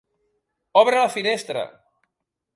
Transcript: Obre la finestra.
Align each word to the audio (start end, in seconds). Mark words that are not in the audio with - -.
Obre 0.81 1.03
la 1.03 1.13
finestra. 1.17 1.67